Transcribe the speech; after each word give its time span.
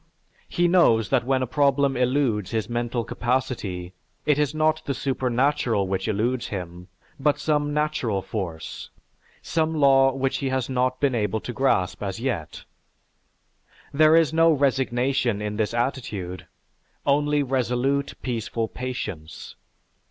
He 0.49 0.67
knows 0.67 1.09
that 1.09 1.25
when 1.27 1.43
a 1.43 1.45
problem 1.45 1.95
eludes 1.95 2.49
his 2.49 2.67
mental 2.67 3.03
capacity, 3.03 3.93
it 4.25 4.39
is 4.39 4.51
not 4.55 4.81
the 4.85 4.95
supernatural 4.95 5.87
which 5.87 6.07
eludes 6.07 6.47
him 6.47 6.87
but 7.19 7.37
some 7.37 7.71
natural 7.71 8.23
force, 8.23 8.89
some 9.43 9.75
law 9.75 10.11
which 10.11 10.37
he 10.37 10.49
has 10.49 10.69
not 10.69 10.99
been 10.99 11.13
able 11.13 11.39
to 11.41 11.53
grasp 11.53 12.01
as 12.01 12.19
yet. 12.19 12.63
There 13.93 14.15
is 14.15 14.33
no 14.33 14.51
resignation 14.51 15.39
in 15.39 15.57
this 15.57 15.71
attitude; 15.71 16.47
only 17.05 17.43
resolute, 17.43 18.15
peaceful 18.23 18.67
patience. 18.67 19.55